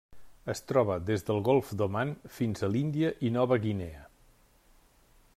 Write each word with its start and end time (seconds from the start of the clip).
Es 0.51 0.61
troba 0.69 0.95
des 1.09 1.25
del 1.27 1.41
Golf 1.49 1.73
d'Oman 1.81 2.13
fins 2.37 2.65
a 2.65 2.69
l'Índia 2.75 3.11
i 3.29 3.31
Nova 3.35 3.59
Guinea. 3.67 4.01